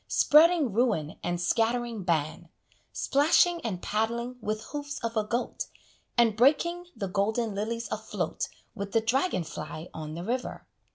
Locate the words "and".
1.23-1.39, 3.61-3.83, 6.17-6.35